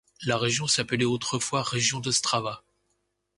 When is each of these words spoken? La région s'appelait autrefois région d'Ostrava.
La 0.25 0.35
région 0.35 0.65
s'appelait 0.65 1.05
autrefois 1.05 1.61
région 1.61 1.99
d'Ostrava. 1.99 2.63